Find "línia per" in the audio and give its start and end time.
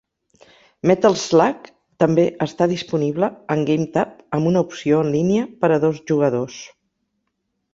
5.17-5.71